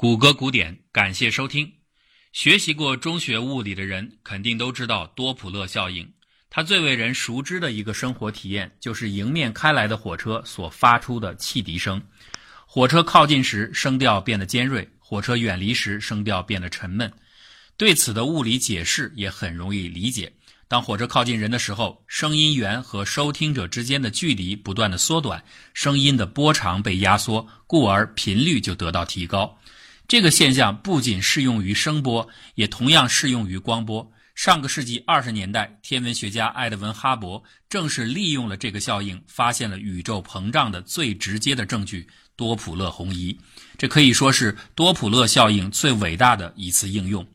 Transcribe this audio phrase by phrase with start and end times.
[0.00, 1.72] 谷歌古典，感谢收听。
[2.32, 6.08] 学习过中学物理的人肯定都知道多普勒效应。
[6.48, 12.00] 它最为人熟知的一个生活体验，就是迎面开来的火车所发出的汽笛声。
[12.64, 17.12] 火车靠近时，声调变得尖锐；火车远离时，声调变得沉闷。
[17.76, 20.32] 对此的物理解释也很容易理解。
[20.68, 25.42] 当火车靠近人的时候，声音源和收听者之间的距离不断的缩短，
[25.74, 29.57] 声音的波长被压缩，故而频率就得到提高。
[30.08, 34.10] 这个现象不仅适用于声波，也同样适用于光波。
[34.34, 43.38] 上个世纪二十年代，天文学家埃德文·哈勃正是利用了这个效应，发现了宇宙膨胀的最直接的证据——多普勒红移。
[43.76, 47.26] 这可以说是多普勒效应最伟大的一次应用。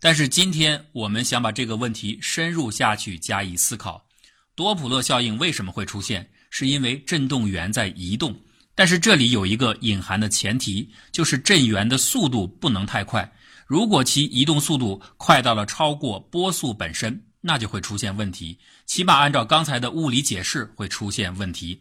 [0.00, 4.06] 但是今天我们想把这个问题深入下去加以思考：
[4.54, 6.30] 多普勒效应为什么会出现？
[6.48, 8.34] 是因为振动源在移动。
[8.76, 13.32] 但是这里有一个隐含的前提，就是震源的速度不能太快。
[13.66, 18.58] 如果其移动速度快到了超过波速本身，那就会出现问题。
[18.84, 21.80] 起码按照刚才的物理解释会出现问题。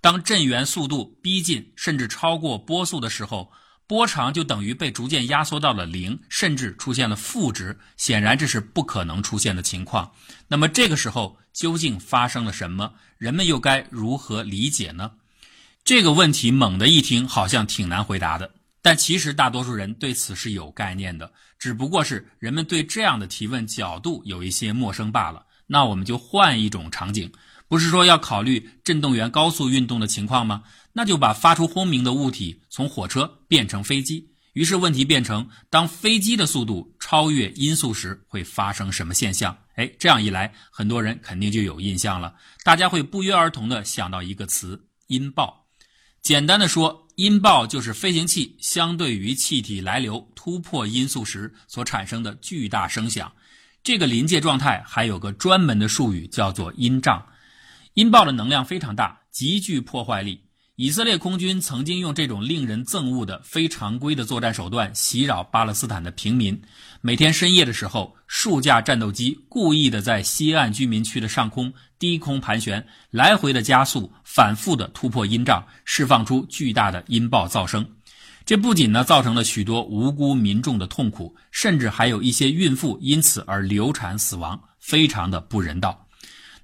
[0.00, 3.52] 当震源速度逼近甚至超过波速的时候，
[3.86, 7.78] 波长就等于被逐渐压缩到了零，甚至出现了负值。
[7.96, 10.10] 显然这是不可能出现的情况。
[10.48, 12.94] 那么这个时候究竟发生了什么？
[13.16, 15.12] 人们又该如何理解呢？
[15.84, 18.54] 这个问题猛地一听，好像挺难回答的。
[18.80, 25.44] 但其实大多数人对此是有概念的，只不过是人们对这样的提问角度有一些陌生罢了。
[25.66, 27.30] 那我们就换一种场景，
[27.66, 30.62] 不是说要考虑振动源高速运动的情况吗？
[30.92, 34.28] 那就把发出轰鸣的物体从火车变成飞机。
[34.52, 39.56] 于是问题变成：当飞机的速度超越音速时，会发生什么现象？
[39.76, 42.34] 哎，这样一来，很多人肯定就有印象了。
[42.62, 45.61] 大家会不约而同地想到一个词——音爆。
[46.22, 53.30] 简单的说，音爆就是飞行器相对于气体来流突破音速时所产生的巨大声响。
[53.82, 57.26] 这个临界状态还有个专门的术语，叫做音障。
[57.94, 60.40] 音爆的能量非常大，极具破坏力。
[60.82, 66.60] 以色列空军曾经用这种令人憎恶的非常规的作战手段袭扰巴勒斯坦的平民。
[67.00, 77.86] 每天深夜的时候，数架战斗机故意的在西岸居民区的上空低空盘旋，来回的加速，反复的突破音障，释放出巨大的音爆噪声。
[78.44, 86.01] 这不仅呢造成了许多无辜民众的痛苦，甚至还有一些孕妇因此而流产死亡，非常的不人道。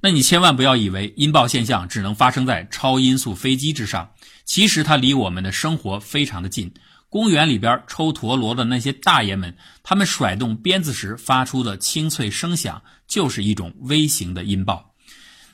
[0.01, 4.13] 那你千万不要以为音爆现象只能发生在超音速飞机之上，
[4.45, 6.73] 其实它离我们的生活非常的近。
[7.09, 14.95] 公园里边抽陀螺的那些大爷们，他们甩动鞭子时发出的清脆声响，就是一种微型的音爆。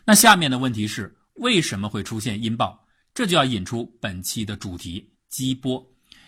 [0.05, 2.84] 那下面的问题是，为什么会出现音爆？
[3.15, 5.87] 这就要引出本期的主题——激波。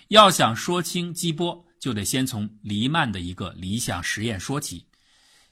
[0.09, 4.87] 要想说清激波，就得先从黎曼的一个理想实验说起。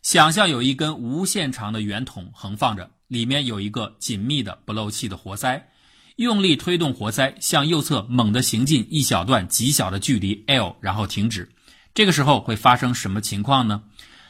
[0.04, 5.66] 想象有一根无限长的圆筒横放着，里面有一个紧密的不漏气的活塞，
[6.16, 11.50] 用力推动活塞向右侧猛地行进一小段极小的距离 l，然后停止。
[11.94, 13.82] 这个时候会发生什么情况呢？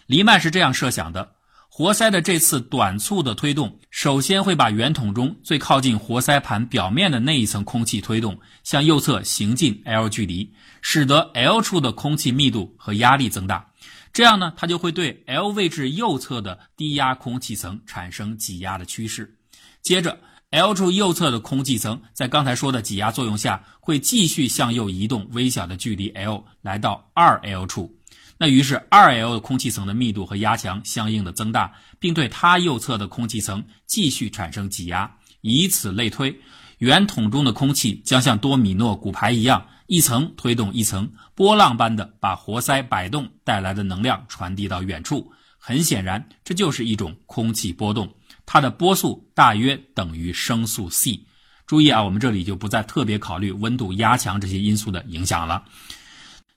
[0.06, 1.32] 黎曼是这样设想的：
[1.68, 10.52] 活塞的这次短促的推动，首先会把圆筒中最靠近活塞盘表面的那一层空气推动向右侧行进 l 距离，
[10.82, 13.72] 使得 l 处的空气密度和压力增大。
[14.14, 19.36] 这样呢，它就会对 L 位置右侧的低压空气层产生挤压的趋势。
[19.82, 20.20] 接着
[20.50, 27.92] ，L 处右侧的空气层在刚才说的挤压作用下，会继续向右移动微小的距离 L，来到 2L 处。
[28.38, 35.12] 那于是 2L 的空气层的密度和压强相应的增大，并对它右侧的空气层继续产生挤压。
[35.41, 36.41] 以此类推，
[36.84, 39.68] 圆筒中的空气将像多米诺骨牌一样。
[39.86, 45.32] 一层推动一层，波浪般的把活塞摆动带来的能量传递到远处。
[45.58, 48.14] 很显然，这就是一种空气波动，
[48.44, 51.20] 它的波速大约等于声速 c。
[51.66, 55.64] 注意啊，我们这里就不再特别考虑温度、压强这些因素的影响了。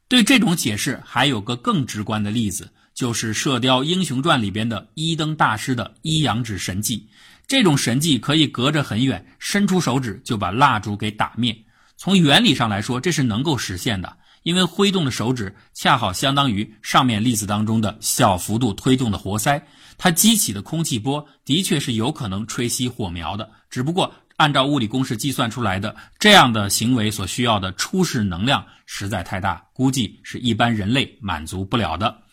[0.09, 7.07] 对这种解释，还有个更直观的例子，就是《射雕英雄传》里边的一灯大师的一阳指神技。
[7.47, 11.57] 这种神迹可以隔着很远，伸出手指就把蜡烛给打灭。
[11.95, 19.65] 从原理上来说，这是能够实现的，因为挥动的手指恰好相当于上面例子当中的小幅度推动的活塞，
[19.97, 23.49] 它激起的空气波的确是有可能吹熄火苗的。
[23.69, 32.23] 只不过按照物理公式计算出来的这样的行为所需要的初始能量实在太大，估计是一般人类满足不了的。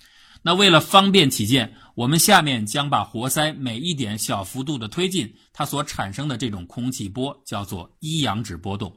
[0.46, 8.94] 那为了方便起见，我们下面将把活塞每一点小幅度的推进，它所产生的这种空气波叫做一阳指波动。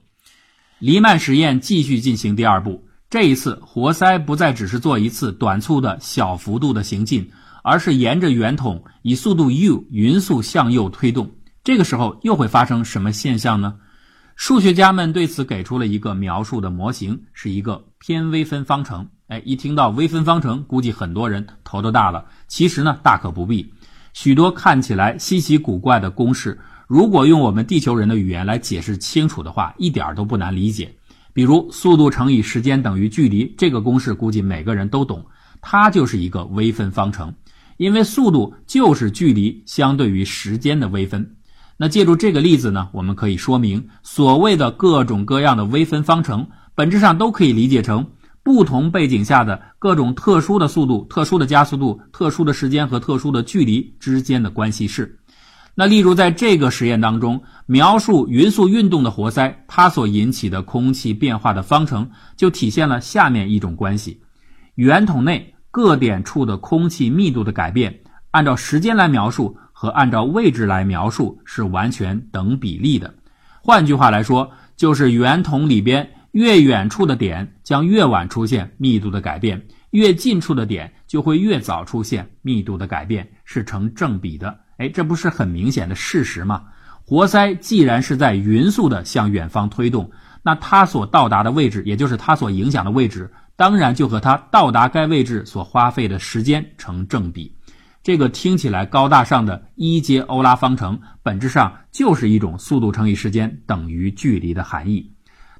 [0.77, 7.31] 黎曼实验继续进行第二步，这一次，活塞不再只是做一次短促的小幅度的行进，
[7.63, 11.31] 而是沿着圆筒以速度 u 匀速向右推动。
[11.63, 13.75] 这个时候又会发生什么现象呢？
[14.35, 19.07] 数学家们对此给出了一个描述的模型，是一个偏微分方程。
[19.27, 22.25] 哎，一听到微分方程，估计很多人头都大了。
[22.47, 23.73] 其实呢，大可不必。
[24.13, 26.57] 许多看起来稀奇古怪的公式，
[26.87, 30.95] 如果用我们地球人的语言来解释清楚的话，一点都不难理解。
[31.33, 35.25] 比如速度乘以时间等于距离这个公式，估计每个人都懂，
[35.59, 37.33] 它就是一个微分方程，
[37.75, 41.35] 因为速度就是距离相对于时间的微分。
[41.75, 48.07] 那借助这个例子呢，我们可以说明，所谓的各种各样的微分方程，本质上都可以理解成
[48.47, 55.19] 不同背景下的各种特殊的速度、特殊的加速度、特殊的时间和特殊的距离之间的关系式。
[55.75, 64.21] 那例如在这个实验当中，描述匀速运动的活塞，它所引起的空气变化的方程，就体现了下面一种关系：
[64.75, 67.99] 圆筒内各点处的空气密度的改变，
[68.31, 73.13] 按照时间来描述和按照位置来描述是完全等比例的。
[73.61, 84.59] 换句话来说，就是圆筒里边越远处的点将越晚出现密度的改变，越近处的点就会越早出现密度的改变，是成正比的。
[84.77, 86.65] 哎，这不是很明显的事实吗？
[87.03, 90.11] 活塞既然是在匀速的向远方推动，
[90.43, 97.57] 那它所到达的位置，也就是它所影响的位置，当然就和它到达该位置所花费的时间成正比。
[98.03, 105.16] 这个听起来高大上的一阶欧拉方程，本质上就是一种速度乘以时间等于距离的含义。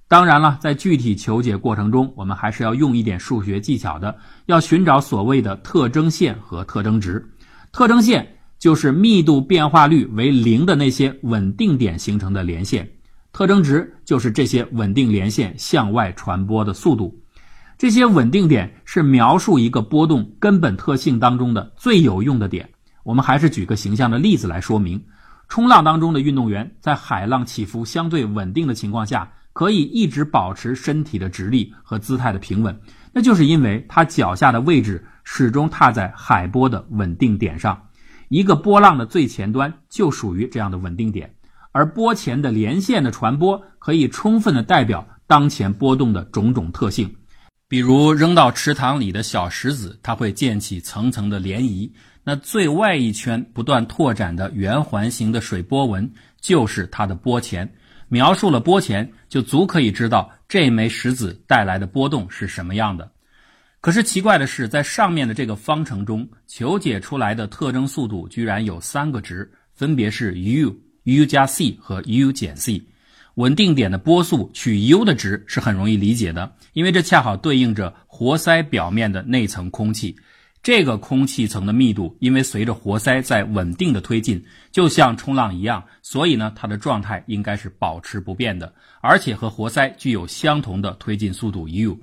[0.07, 4.15] 当然了，在具体求解过程中，我们还是要用一点数学技巧的，
[4.45, 7.25] 要寻找所谓的特征线和特征值。
[7.71, 8.33] 特征线。
[8.59, 12.89] 就是密度变化率为零的那些稳定点形成的连线，
[13.31, 17.15] 特征值就是这些稳定连线向外传播的速度。
[17.77, 22.68] 这些稳定点是描述一个波动根本特性当中的最有用的点。
[23.04, 25.00] 我们还是举个形象的例子来说明：
[25.48, 32.80] 冲浪当中的运动员在海浪起伏相对稳定的情况下，可以一直保持身体的直立和姿态的平稳，
[33.12, 37.75] 那就是因为他脚下的位置始终踏在海波的稳定点上。
[38.30, 41.33] 一个波浪的最前端就属于这样的稳定点，
[41.71, 47.12] 而波前的连线的传播可以充分的代表当前波动的种种特性，
[47.68, 51.89] 比如扔到池塘里的小石子，它会溅起层层的涟漪，
[52.24, 56.07] 那最外一圈不断拓展的圆环形的水波纹
[56.39, 57.68] 就是它的波前。
[58.09, 63.12] 描述了波前，就足可以知道这枚石子带来的波动是什么样的。
[63.80, 72.81] 可是奇怪的是，在上面的这个方程中，求解出来的特征速度居然有三个值，分别是 u、u 加 c 和 u 减 c。
[73.36, 80.15] 稳定点的波速取 u 的值是很容易理解的，因为这恰好对应着活塞表面的内层空气。
[80.63, 91.98] 这个空气层的密度，因为随着活塞在稳定的推进，就像冲浪一样，所以呢，它的状态应该是保持不变的，而且和活塞具有相同的推进速度 u。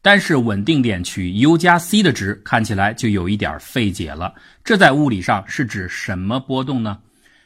[0.00, 4.32] 但是稳定点取 u 加 c 的值看起来就有一点费解了。
[4.64, 6.98] 这在物理上是指什么波动呢？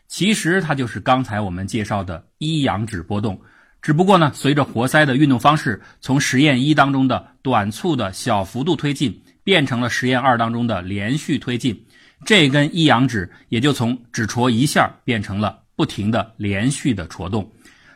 [0.06, 3.40] 其实它就是刚才我们介绍的一阳指波动。
[3.82, 11.84] 只不过呢，随着活塞的运动方式从实验一当中的短促的小幅度推进，变成了实验二当中的连续推进，
[12.24, 17.50] 这根一阳指也就从只戳一下变成了不停的连续的戳动。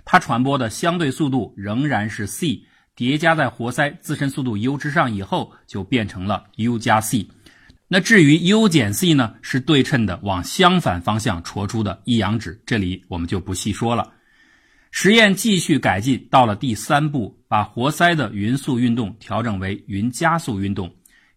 [0.04, 2.60] 它传播的相对速度仍然是 c。
[2.96, 7.28] 叠加在活塞自身速度 u 之上以后，就变成了 u 加 c。
[7.88, 14.10] 那至于 u 减 c 呢，是对称的往相反方向戳出的一阳指，这里我们就不细说了。
[14.98, 20.90] 实验继续改进，到了第三步，把活塞的匀速运动调整为匀加速运动。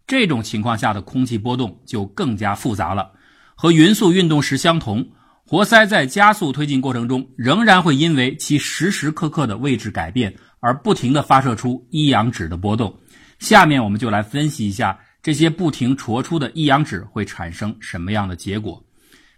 [0.07, 3.11] 这种情况下的空气波动就更加复杂了。
[3.55, 5.05] 和匀速运动时相同，
[5.45, 10.33] 活塞在加速推进过程中，仍然会因为其时时刻刻的位置改变。
[10.61, 12.97] 而不停地发射出一阳指的波动，
[13.39, 18.81] 下面我们就来分析一下这些不停戳出的一阳指会产生什么样的结果。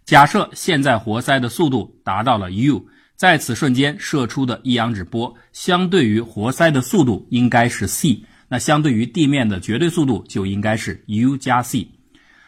[0.05, 2.85] 假设现在活塞的速度达到了 u，
[3.21, 11.87] 在此瞬间射出的一阳指波相对于活塞的速度应该是 c，那相对于地面的绝对速度就应该是 u 加 c。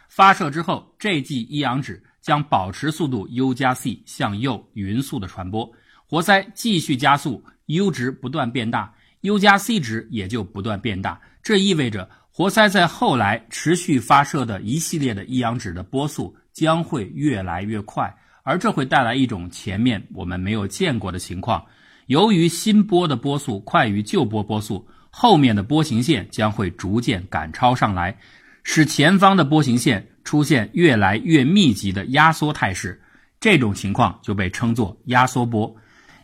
[0.09, 5.71] 发射之后，这记一阳指将保持速度 u 加 c 向右匀速的传播，
[6.07, 7.43] 活塞继续加速。
[7.67, 11.21] u 值不断变大，u 加 c 值也就不断变大。
[11.43, 18.11] 这意味着活塞在后来持续发射的一系列的一阳指的波速将会越来越快，
[18.43, 21.65] 而这会带来一种前面我们没有见过的情况。
[22.05, 28.17] 由于新波的波速快于旧波波速，后面的波形线将会逐渐赶超上来，
[28.63, 33.01] 使前方的波形线出现越来越密集的压缩态势。
[33.39, 35.75] 这种情况就被称作压缩波。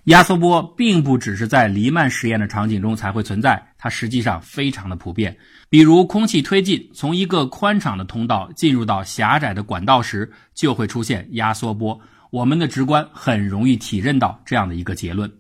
[0.10, 5.38] 压缩波并不只是在黎曼实验的场景中才会存在，它实际上非常的普遍。
[5.70, 12.00] 比如空气推进从一个宽敞的通道进入到狭窄的管道时，就会出现压缩波。
[12.32, 15.32] 我们的直观很容易体认到这样的一个结论：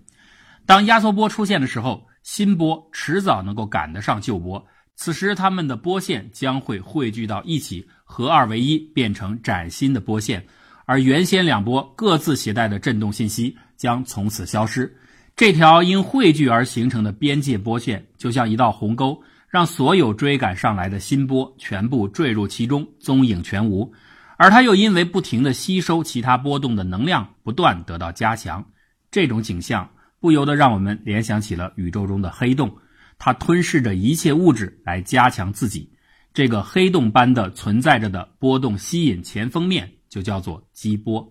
[0.67, 4.63] 当压缩波出现的时候，新波迟早能够赶得上旧波，
[4.95, 10.45] 此时它们的波线将会汇聚到一起，合二为一，变成崭新的波线。
[10.89, 14.91] 而原先两波各自携带的振动信息将从此消失。
[15.35, 23.93] 这条因汇聚而形成的边界波线，就像一道鸿沟，让所有追赶上来的新波全部坠入其中，踪影全无。
[24.35, 28.65] 而它又因为不停地吸收其他波动的能量，不断得到加强。
[29.11, 29.87] 这种景象
[30.19, 32.75] 不由得让我们联想起了宇宙中的黑洞，
[33.19, 35.87] 它吞噬着一切物质来加强自己。
[36.33, 39.87] 这个黑洞般的存在着的波动吸引前锋面。
[40.09, 41.25] 就叫做激波，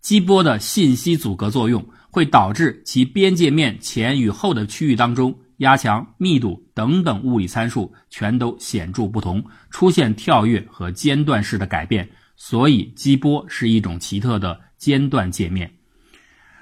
[0.00, 12.08] 激波的信息阻隔作用会导致其边界面前与后的区域当中压强、密度等等物理参数全都显著不同，出现跳跃和间断式的改变。
[12.36, 15.70] 所以，激波是一种奇特的间断界面。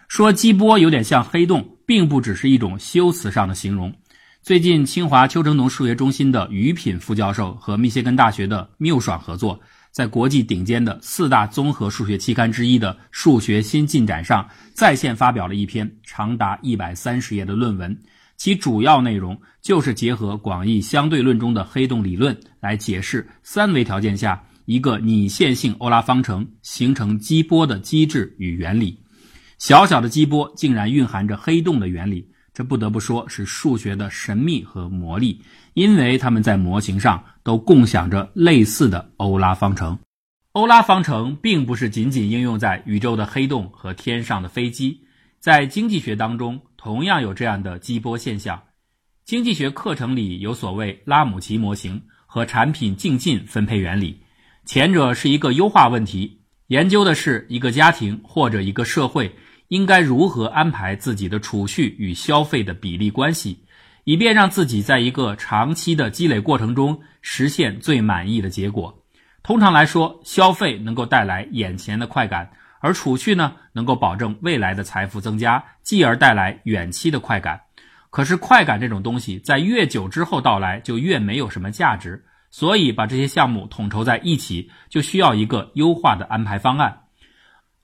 [0.07, 3.93] 说激波有点像黑洞，并不只是一种修辞上的形容。
[4.41, 9.61] 最近，清华邱成桐数学中心的于品副教授和密歇根大学的缪爽合作。
[9.95, 17.97] 在国际顶尖的四大综合数学期刊之一的《数学新进展》上，在线发表了一篇长达一百三十页的论文，
[18.37, 28.99] 其主要内容就是结合广义相对论中的黑洞理论来解释三维条件下一个拟线性欧拉方程形成激波的机制与原理。
[29.59, 35.43] 小小的激波竟然蕴含着黑洞的原理，这不得不说是数学的神秘和魔力。
[35.75, 39.99] 因为它们在模型上都共享着类似的欧拉方程。
[40.53, 45.01] 欧拉方程并不是仅仅应用在宇宙的黑洞和天上的飞机，
[45.41, 48.63] 在经济学当中同样有这样的激波现象。
[49.25, 54.21] 经济学课程里有所谓拉姆齐模型和产品净进分配原理，
[54.65, 59.35] 前者是一个优化问题，研究的是一个家庭或者一个社会
[59.75, 63.59] 应该如何安排自己的储蓄与消费的比例关系。
[64.05, 69.03] 以便让自己在一个长期的积累过程中实现最满意的结果。
[69.43, 77.61] 通常来说，消费能够带来眼前的快感，而储蓄呢，能够保证未来的财富增加，继而带来远期的快感。
[78.11, 82.23] 可是，快感这种东西在越久之后到来，就越没有什么价值。
[82.51, 87.01] 所以，把这些项目统筹在一起，就需要一个优化的安排方案。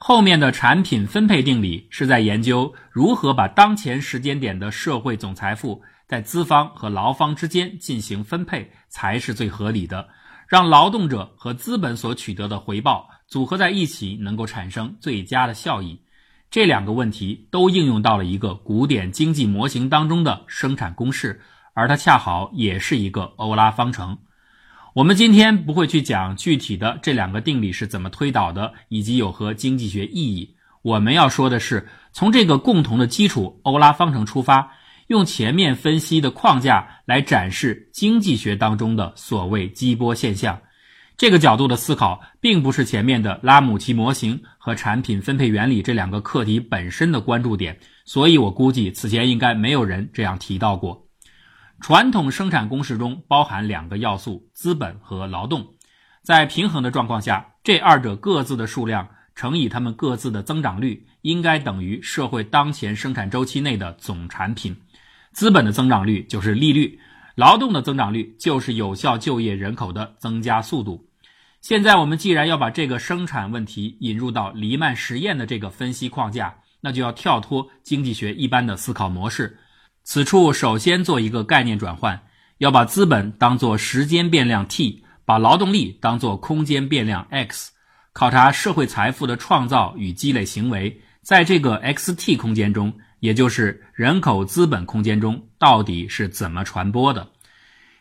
[0.02, 5.82] 后面的产品分配定理是在研究如何把当前时间点的社会总财富。
[6.08, 10.08] 在资方和劳方之间进行分配才是最合理的，
[10.48, 16.00] 让劳动者和资本所取得的回报组合在一起，能够产生最佳的效益。
[16.50, 21.42] 这两个问题都应用到了一个古典经济模型当中的生产公式，
[21.74, 24.18] 而它恰好也是一个欧拉方程。
[24.92, 30.56] 我们今天不会去讲具体的这两个定理是怎么推导的，以及有何经济学意义。
[30.82, 34.72] 我们要说的是，从这个共同的基础欧拉方程出发。
[35.06, 40.60] 用前面分析的框架来展示经济学当中的所谓激波现象，
[41.16, 51.09] 这个角度的思考，并不是前面的拉姆齐模型和产品分配原理这两个课题本身的关注点，所以我估计此前应该没有人这样提到过。
[51.80, 55.66] 传统生产公式中包含两个要素：资本和劳动，
[56.22, 64.76] 在平衡的状况下，这二者各自的数量乘以它们各自的增长率，应该等于社会当前生产周期内的总产品。
[65.32, 67.00] 资本的增长率就是利率，
[67.34, 71.08] 劳动的增长率就是有效就业人口的增加速度。
[71.62, 79.58] 现在我们既然要把这个生产问题引入到黎曼实验的这个分析框架，那就要跳脱经济学一般的思考模式。
[80.04, 82.22] 此处首先做一个概念转换，
[82.58, 87.72] 要把资本当作时间变量 t，把劳动力当作空间变量 x，
[88.12, 92.92] 考察社会财富的创造与积累行为，在这个 x-t 空间中。
[93.20, 97.28] 也就是人口资本空间中到底是怎么传播的？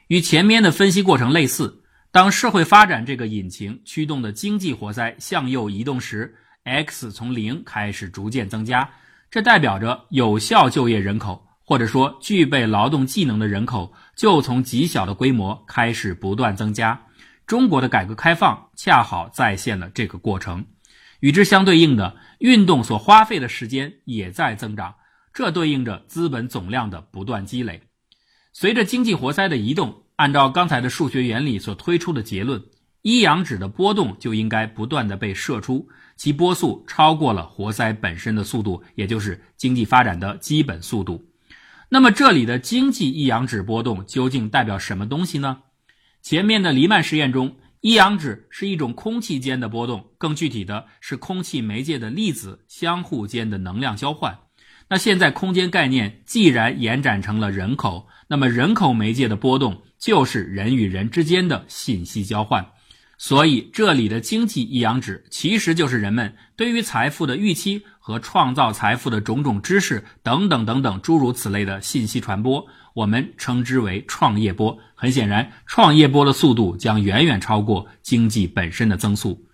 [0.08, 8.89] 与前面的分析过程类似，当社会发展这个引擎驱动的经济活塞向右移动时，x 从零开始逐渐增加，
[9.29, 16.99] 这代表着有效就业人口或者说具备劳动技能的人口就从极小的规模开始不断增加。
[17.45, 20.65] 中国的改革开放恰好再现了这个过程，
[21.19, 24.95] 与之相对应的运动所花费的时间也在增长。
[25.31, 27.79] 这对应着资本总量的不断积累，
[28.51, 32.59] 随着经济活塞的移动，按照刚才的数学原理所推出的结论，
[33.03, 41.23] 一阳指的波动就应该不断的被射出，其波速超过了活塞本身的速度，也就是经济发展的基本速度。
[41.91, 45.62] 那么这里的经济一阳指波动究竟代表什么东西呢？
[46.22, 54.38] 前面的黎曼实验中，一阳指是一种空气间的波动，更具体的是空气媒介的粒子相互间的能量交换。
[54.88, 62.65] 那现在空间概念既然延展成了人口，那么人口媒介的波动就是人与人之间的信息交换。
[63.17, 74.75] 所以这里的经济一阳指其实就是人们对于财富的预期和创造财富的种种知识等等等等诸如此类的信息传播，我们称之为创业波。
[74.96, 79.46] 很显然，创业波的速度将远远超过经济本身的增速。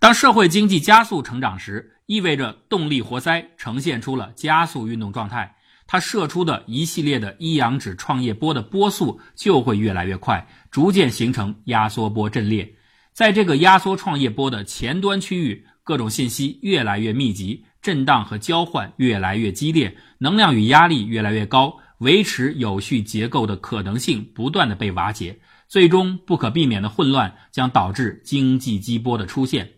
[0.00, 5.54] 当社会经济加速成长时，意味着动力活塞呈现出了加速运动状态，
[5.86, 12.68] 它射出的一系列的一阳指创业波的波速就会越来越快，逐渐形成压缩波阵列。
[13.12, 25.38] 在这个压缩创业波的前端区域，各种信息越来越密集，震荡和交换越来越激烈，能量与压力越来越高，维持有序结构的可能性不断的被瓦解，
[25.68, 29.70] 最终不可避免的混乱将导致经济激波的出现。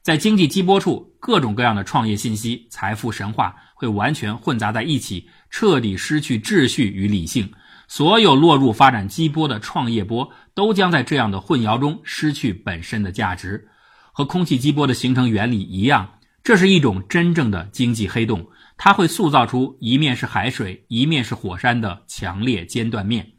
[0.00, 7.52] 在经济激波处，各种各样的创业信息、财富神话会完全混杂在一起，彻底失去秩序与理性。
[7.88, 13.66] 所有落入发展激波的创业波，都将在这样的混淆中失去本身的价值。
[14.12, 16.08] 和空气激波的形成原理一样，
[16.46, 23.32] 这是一种真正的经济黑洞，它会塑造出一面是海水，一面是火山的强烈间断面。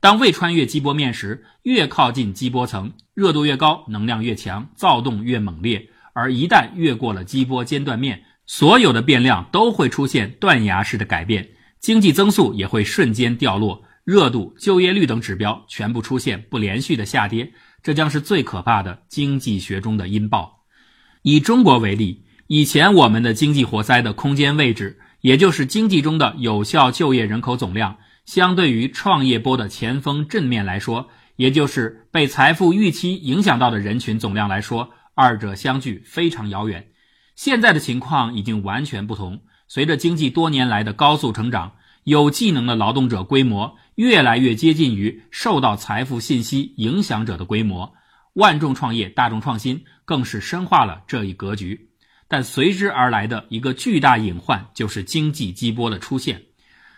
[0.00, 11.48] 当未穿越激波面时，越靠近激波层，热度越高，能量越强，躁动越猛烈；而一旦越过了激波间断面，所有的变量都会出现断崖式的改变。
[11.80, 17.50] 经济增速也会瞬间掉落，热度、就业率等指标全部出现不连续的下跌，
[17.82, 20.66] 这将是最可怕的经济学中的阴报。
[21.22, 36.88] 以中国为例，以前我们的经济活塞的空间位置，也就是经济中的有效就业人口总量，相对于创业波的前锋正面来说，也就是被财富预期影响到的人群总量来说，二者相距非常遥远。
[37.34, 39.40] 现在的情况已经完全不同。
[39.66, 41.72] 随着经济多年来的高速成长，
[42.04, 47.94] 有技能的劳动者规模越来越接近于受到财富信息影响者的规模。
[48.34, 51.88] 万众创业、大众创新更是深化了这一格局。
[52.32, 56.40] 但随之而来的一个巨大隐患就是经济激波的出现。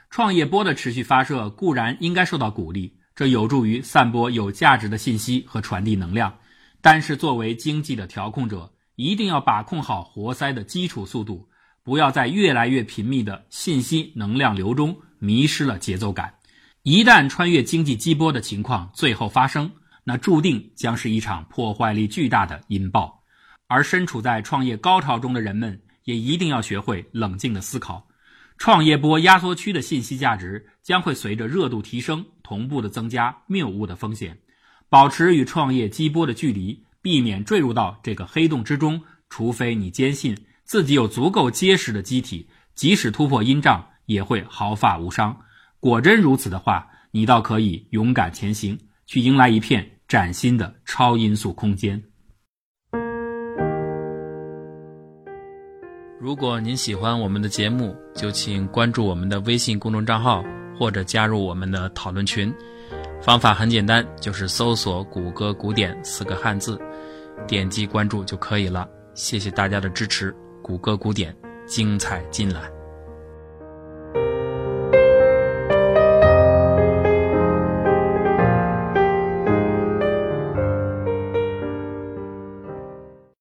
[0.09, 6.38] 创业波的持续发射固然应该受到鼓励，这有助于散播有价值的信息和传递能量。
[6.81, 11.49] 但是，作为经济的调控者，一定要把控好活塞的基础速度。
[11.83, 16.33] 不要在越来越频密的信息能量流中迷失了节奏感。
[16.85, 19.73] 一旦穿越经济激波的情况最后发生，
[20.05, 23.24] 那注定将是一场破坏力巨大的引爆。
[23.66, 28.07] 而身处在创业高潮中的人们，也一定要学会冷静的思考。
[28.57, 34.38] 创业波压缩区的信息价值将会随着热度提升同步的增加谬误的风险。
[34.88, 40.37] 保持与创业激波的距离，避免坠入到这个黑洞之中，除非你坚信。
[40.64, 45.37] 自己有足够结实的机体，即使突破阴障也会毫发无伤。
[45.81, 52.03] 果真如此的话，你倒可以勇敢前行，去迎来一片崭新的超音速空间。
[56.25, 60.43] 如果您喜欢我们的节目，就请关注我们的微信公众账号，
[60.75, 62.51] 或者加入我们的讨论群。
[63.21, 66.81] 方法很简单，就是搜索“谷歌古典”四个汉字，
[67.47, 68.89] 点击关注就可以了。
[69.13, 70.35] 谢谢大家的支持。
[70.63, 72.74] 谷歌古典，精彩尽览。